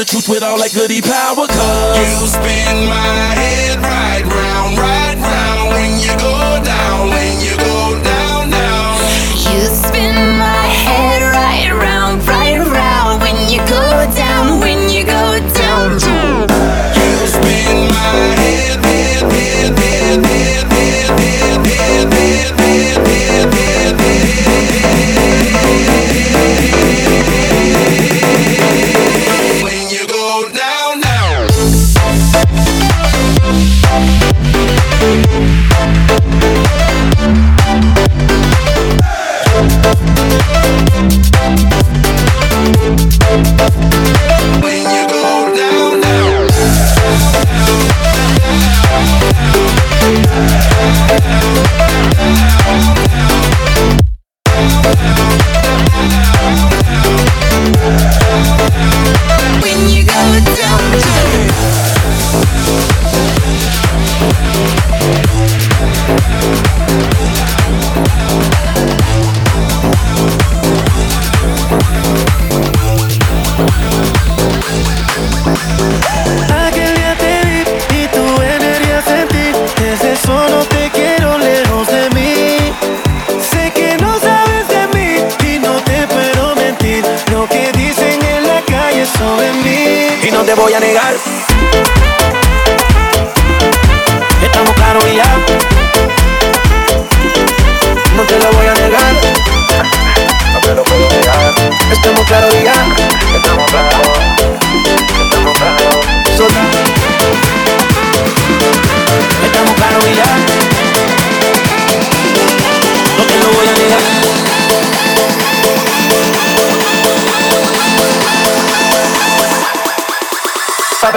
the 0.00 0.06
truth 0.06 0.30
with 0.30 0.42
all 0.42 0.56
that 0.56 0.72
goody 0.72 1.02
power, 1.02 1.46
cause 1.46 1.98
you 2.08 2.26
spin 2.26 2.88
my 2.88 3.34
head 3.36 3.76
right 3.84 4.24
round, 4.24 4.78
right 4.78 5.18
round 5.20 5.68
when 5.76 6.00
you 6.00 6.08
go 6.16 6.64
down, 6.64 7.10
when 7.10 7.40
you 7.44 7.54
go 7.58 7.69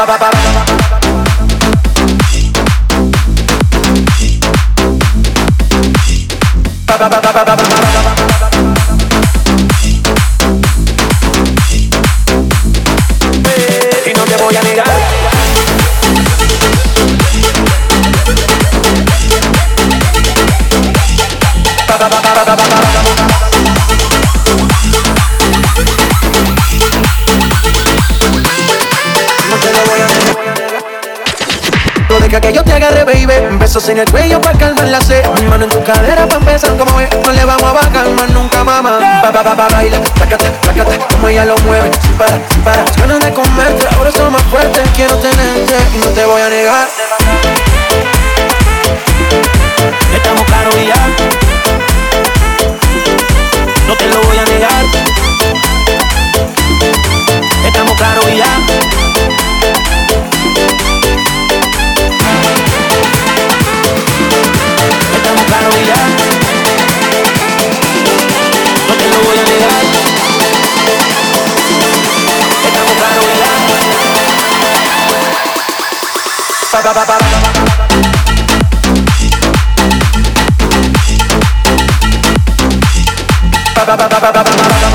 ba 0.06 0.18
ba 0.18 0.28
ba 7.10 7.34
ba 7.34 7.56
ba 7.56 7.73
Manos 33.84 33.90
en 33.90 33.98
el 33.98 34.12
cuello 34.12 34.42
para 34.42 34.58
calmar 34.58 34.88
la 34.88 35.02
sed. 35.02 35.26
Mi 35.42 35.48
mano 35.48 35.66
en 35.66 35.70
tu 35.70 35.84
cadera 35.84 36.26
para 36.26 36.40
empezar 36.40 36.78
como 36.78 37.02
es. 37.02 37.10
No 37.26 37.34
le 37.34 37.44
vamos 37.44 37.64
a 37.64 37.74
bajar 37.74 38.10
más 38.12 38.30
nunca, 38.30 38.64
mamá. 38.64 39.00
Pa, 39.22 39.32
pa, 39.34 39.44
pa, 39.44 39.56
pa, 39.56 39.68
baila, 39.68 40.00
sácate, 40.18 40.46
sácate. 40.64 41.00
Como 41.12 41.28
ella 41.28 41.44
lo 41.44 41.58
mueve, 41.66 41.92
sin 42.02 42.14
para, 42.14 42.40
sin 42.50 42.62
para. 42.64 42.84
Las 42.84 42.98
ganas 42.98 43.20
de 43.20 43.34
comerte, 43.34 43.86
ahora 43.98 44.12
son 44.12 44.32
más 44.32 44.42
fuertes. 44.44 44.90
Quiero 44.96 45.18
tenerte 45.18 45.76
y 45.96 45.98
no 45.98 46.08
te 46.08 46.26
voy 46.26 46.42
a 46.42 46.50
negar. 46.50 46.88
Estamos 50.16 50.44
caros 50.50 50.76
y 50.78 50.88
ya. 50.88 51.08
No 53.88 53.96
te 53.96 54.08
lo 54.08 54.23
ba 76.84 76.92
ba 76.94 77.06
ba 83.98 84.08
ba 84.10 84.20
ba 84.20 84.44
ba 84.44 84.93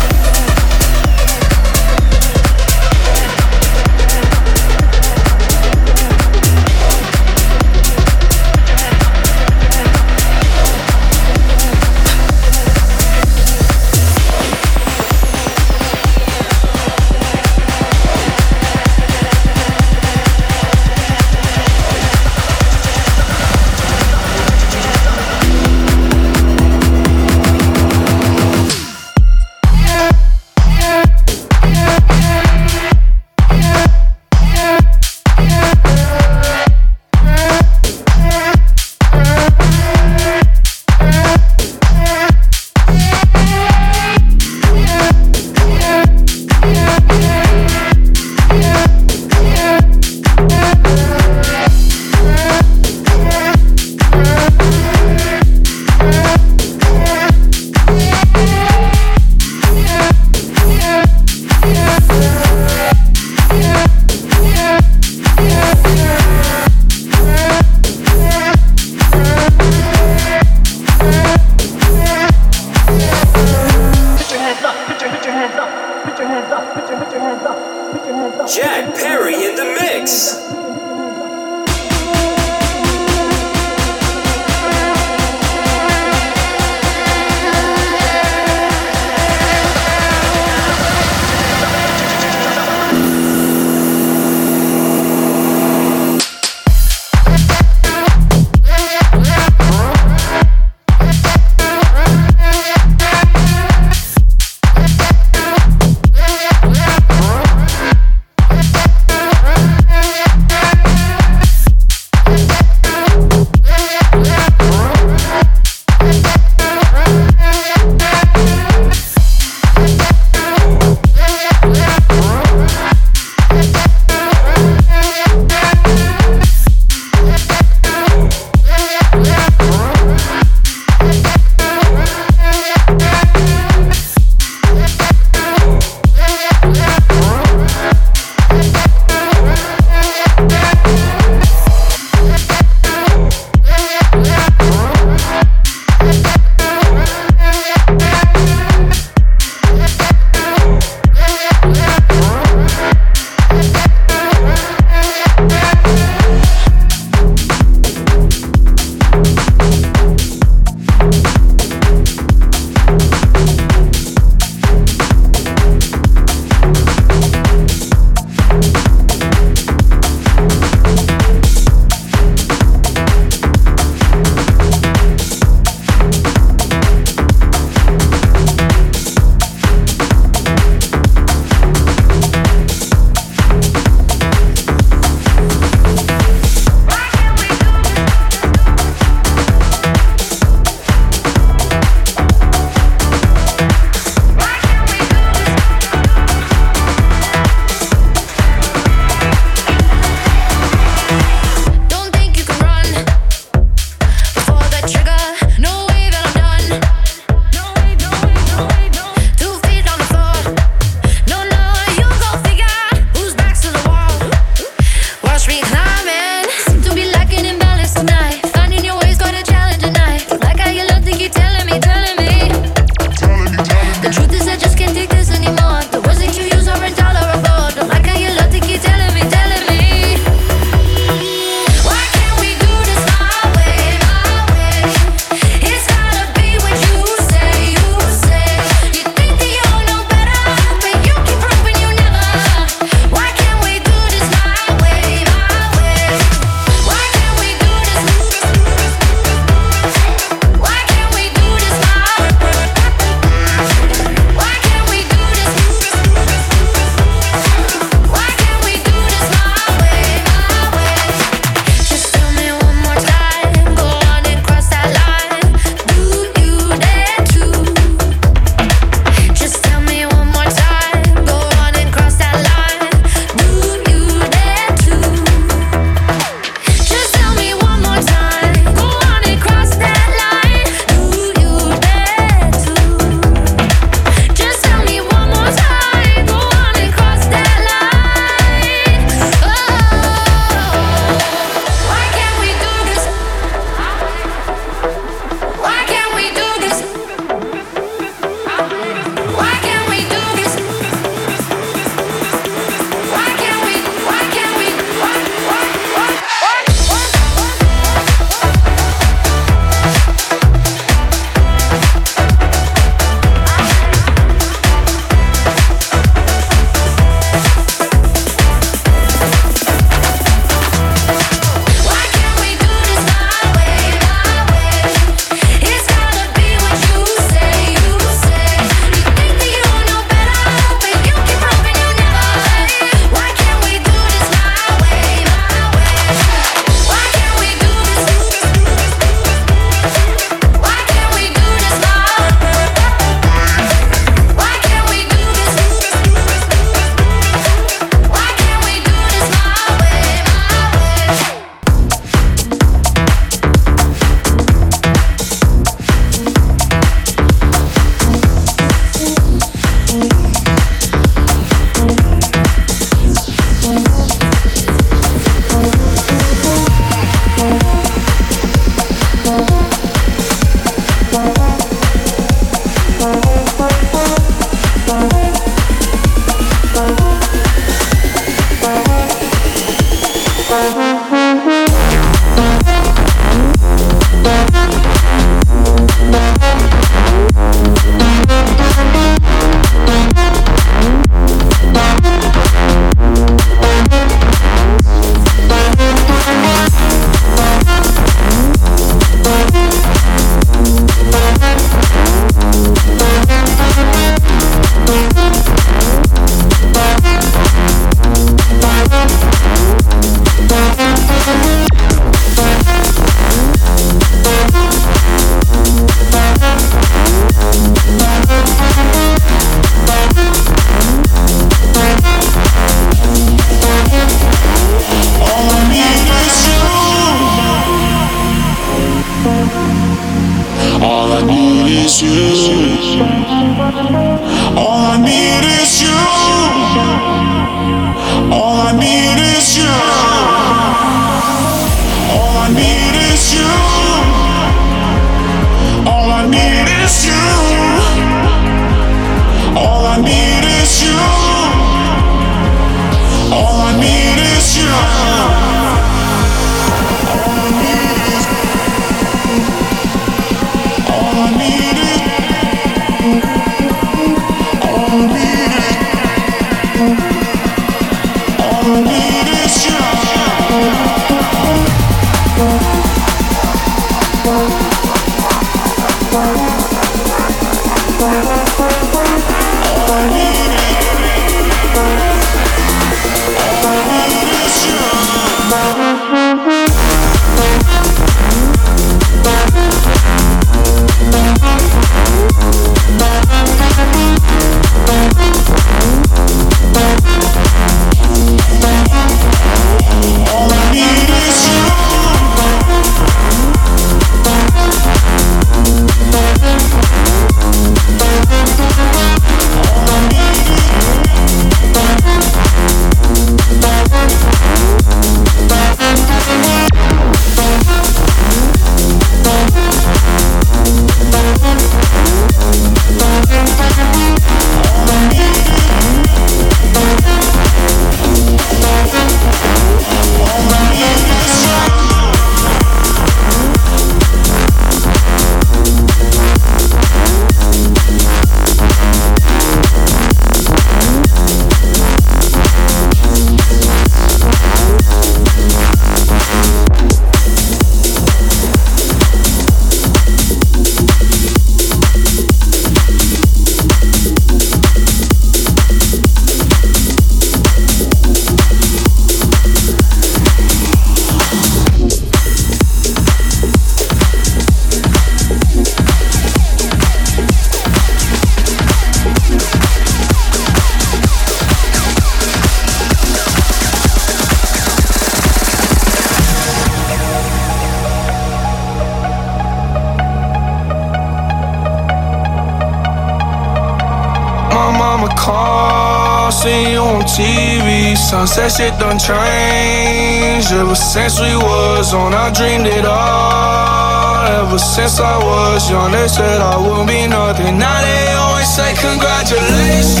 Sunset 588.40 588.72
shit 588.72 588.80
done 588.80 588.98
changed. 588.98 590.50
Ever 590.52 590.74
since 590.74 591.20
we 591.20 591.36
was 591.36 591.92
on, 591.92 592.14
I 592.14 592.32
dreamed 592.32 592.66
it 592.66 592.86
all. 592.86 594.24
Ever 594.40 594.58
since 594.58 594.98
I 594.98 595.18
was 595.18 595.70
young, 595.70 595.92
they 595.92 596.08
said 596.08 596.40
I 596.40 596.56
wouldn't 596.56 596.88
be 596.88 597.06
nothing. 597.06 597.58
Now 597.58 597.80
they 597.84 598.12
always 598.16 598.48
say 598.48 598.72
congratulations. 598.80 600.00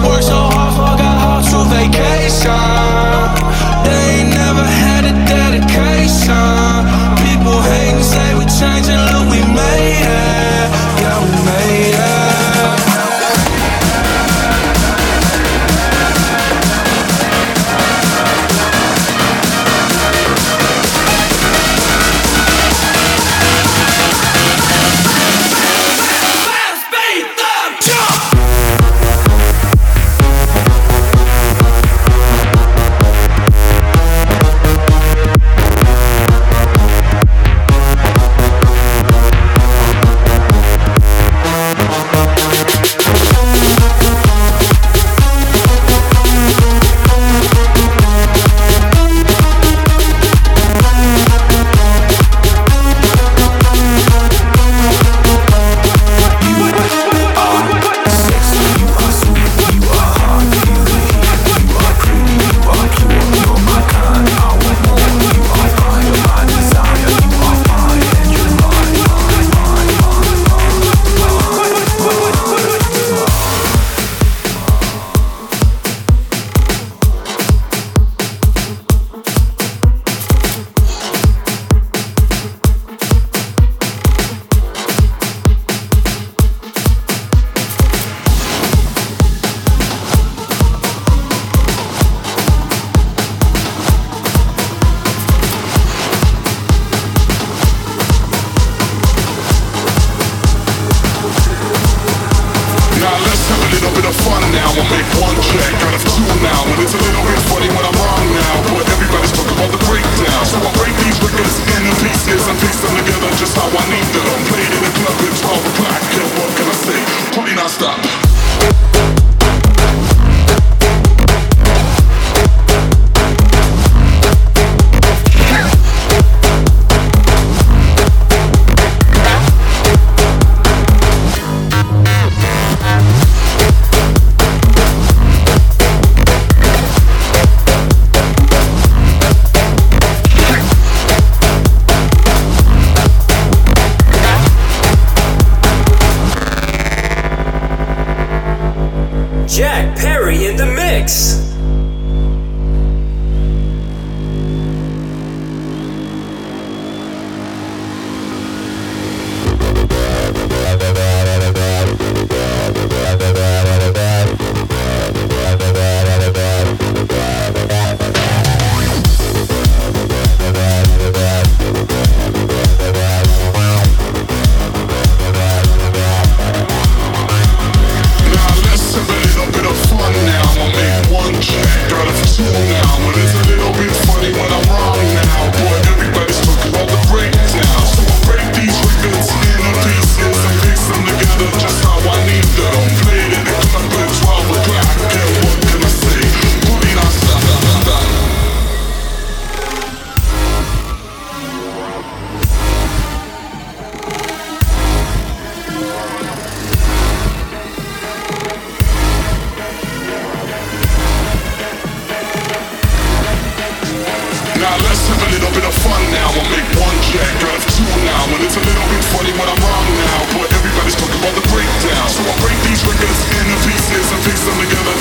Worked 0.00 0.24
so 0.32 0.48
hard, 0.48 0.72
forgot 0.80 1.16
how 1.20 1.44
to 1.44 1.58
vacation. 1.76 2.56
They 3.84 4.24
ain't 4.24 4.32
never 4.32 4.64
had 4.64 5.04
a 5.04 5.12
dedication. 5.28 6.88
People 7.20 7.60
hate 7.68 8.00
and 8.00 8.06
say 8.12 8.32
we 8.32 8.48
changing, 8.48 8.96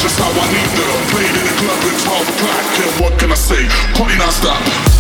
just 0.04 0.20
how 0.20 0.28
I 0.28 0.46
need 0.52 0.72
them. 0.76 0.96
Played 1.16 1.36
in 1.40 1.46
the 1.48 1.56
club 1.64 1.80
at 1.80 1.96
12 2.04 2.30
o'clock, 2.36 2.66
and 2.84 3.02
what 3.02 3.20
can 3.20 3.32
I 3.32 3.36
say? 3.36 3.64
Party 3.96 4.18
non-stop. 4.18 4.93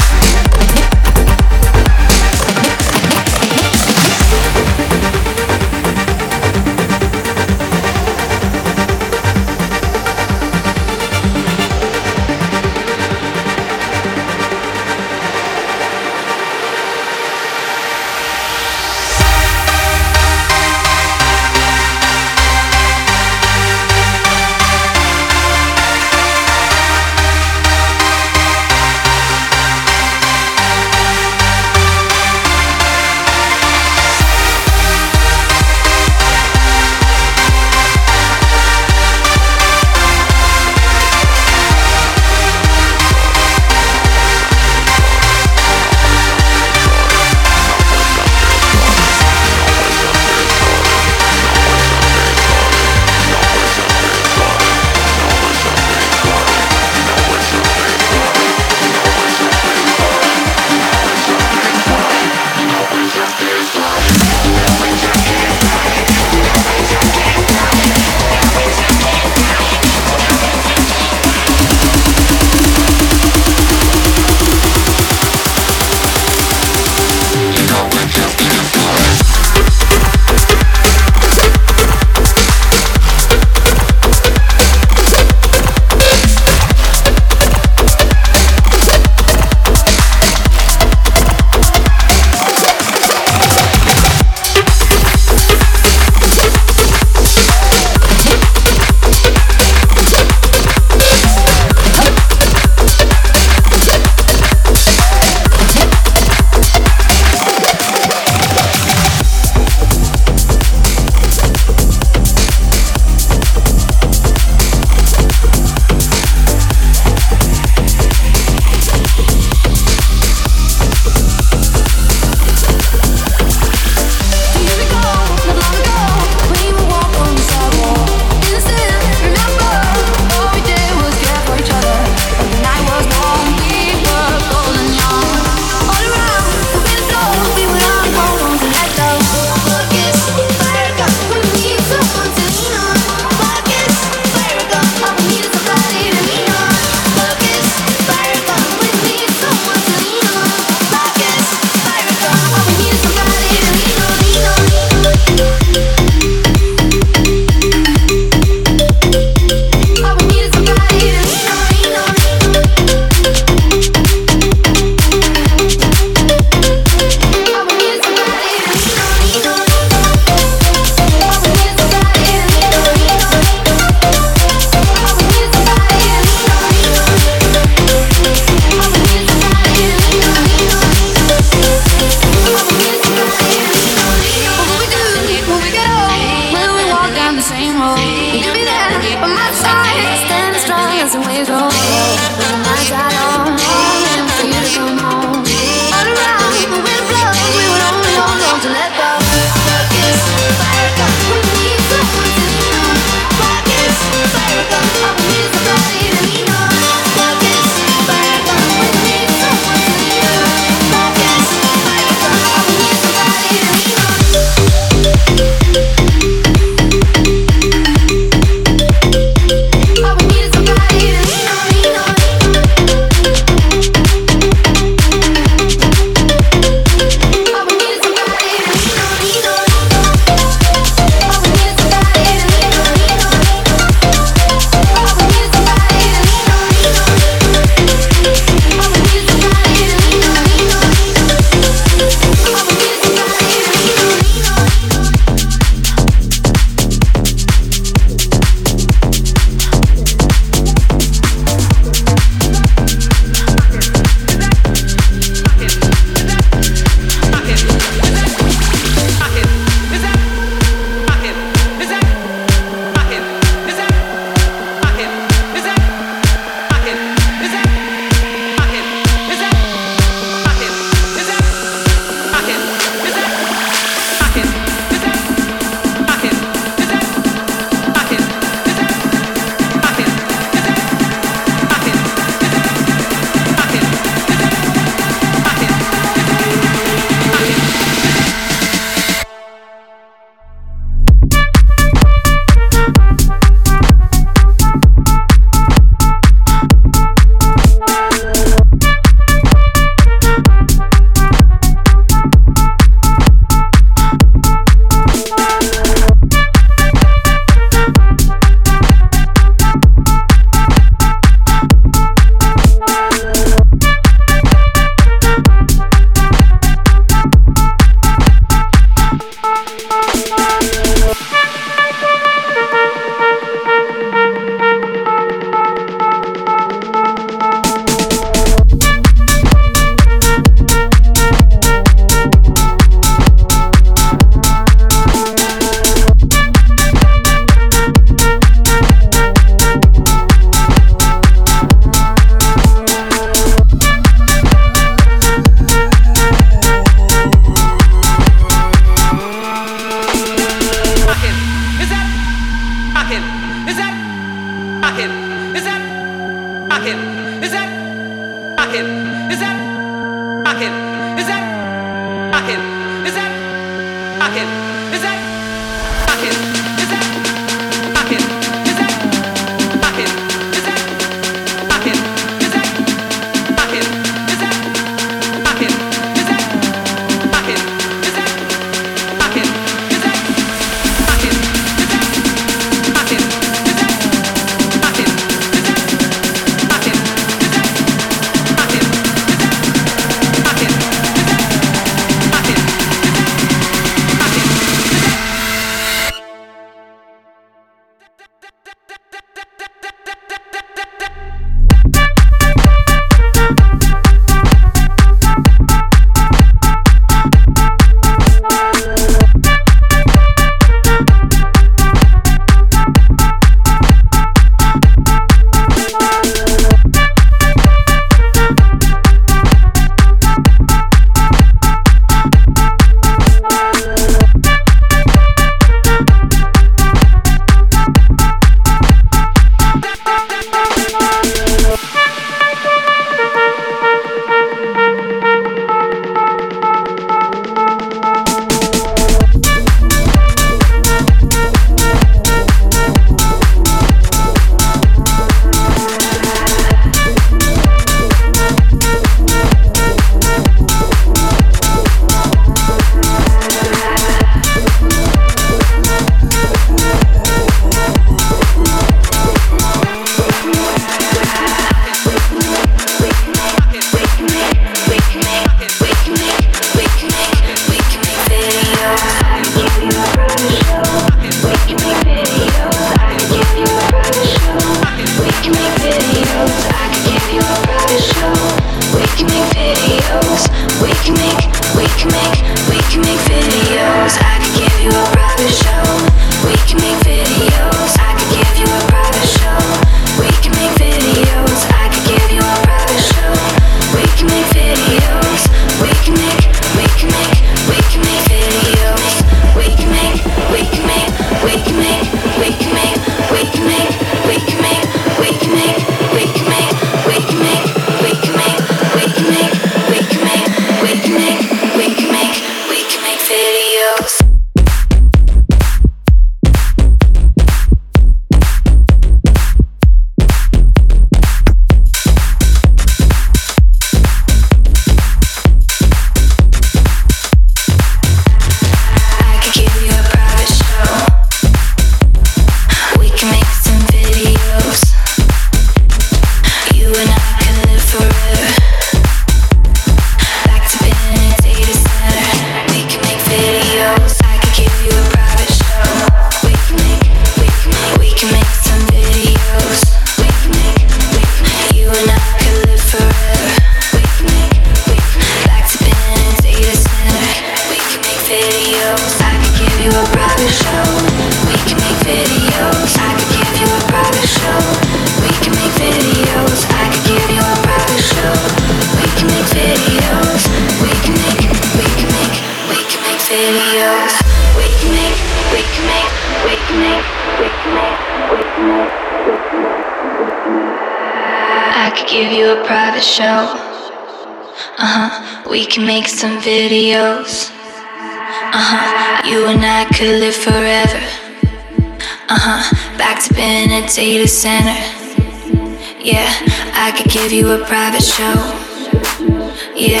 Yeah, 599.76 600.00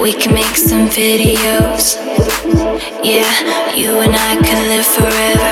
we 0.00 0.12
can 0.12 0.32
make 0.34 0.54
some 0.54 0.86
videos. 0.86 1.98
Yeah, 3.02 3.26
you 3.74 3.98
and 3.98 4.14
I 4.14 4.38
can 4.38 4.70
live 4.70 4.86
forever. 4.86 5.50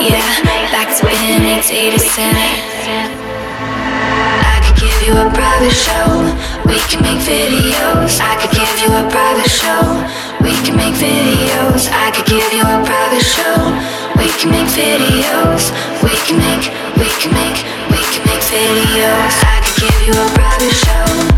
Yeah, 0.00 0.24
back 0.72 0.88
to 0.96 1.04
being 1.04 1.44
a 1.44 1.60
data 1.60 2.00
center 2.00 2.48
I 4.48 4.64
could 4.64 4.80
give 4.80 4.96
you 5.04 5.12
a 5.12 5.28
private 5.28 5.76
show. 5.76 6.24
We 6.64 6.80
can 6.88 7.04
make 7.04 7.20
videos. 7.20 8.16
I 8.16 8.40
could 8.40 8.56
give 8.56 8.72
you 8.80 8.96
a 8.96 9.04
private 9.12 9.52
show. 9.52 9.84
We 10.40 10.56
can 10.64 10.80
make 10.80 10.96
videos. 10.96 11.92
I 11.92 12.16
could 12.16 12.24
give 12.24 12.48
you 12.56 12.64
a 12.64 12.80
private 12.80 13.28
show. 13.28 13.76
We 14.16 14.32
can 14.40 14.48
make 14.56 14.72
videos. 14.72 15.68
We 16.00 16.16
can 16.24 16.40
make, 16.40 16.72
we 16.96 17.12
can 17.20 17.28
make, 17.36 17.60
we 17.92 18.00
can 18.08 18.24
make 18.24 18.40
videos. 18.48 19.36
I 19.44 19.60
could 19.60 19.84
give 19.84 20.00
you 20.08 20.16
a 20.16 20.28
private 20.32 20.72
show. 20.72 21.37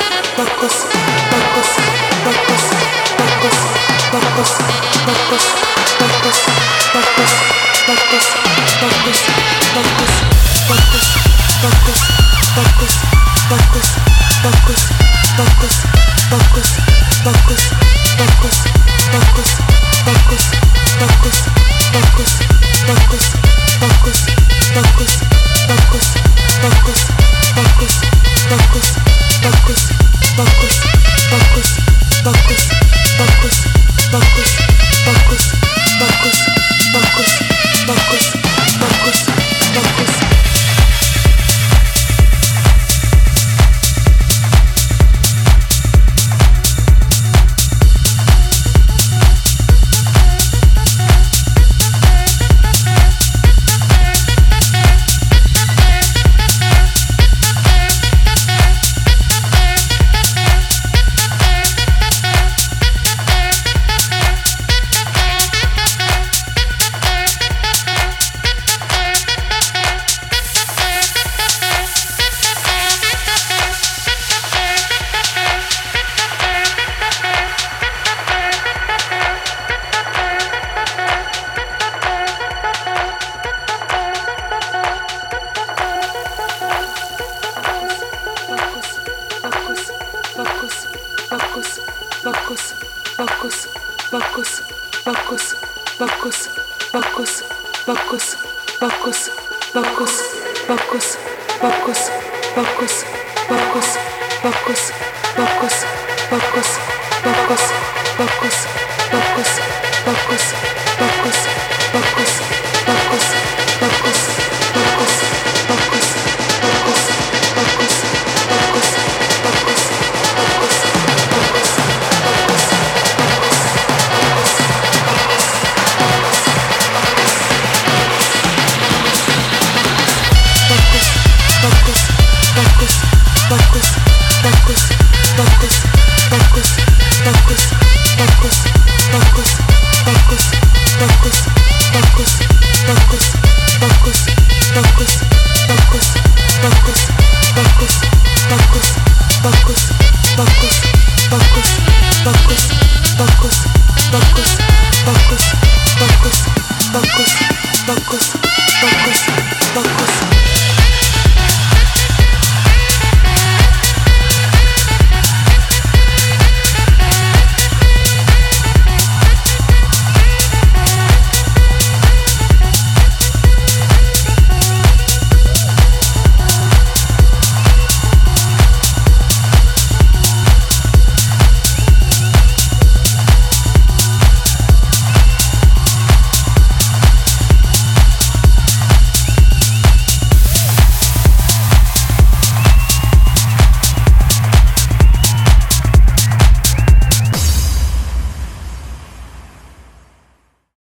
focus 94.11 94.70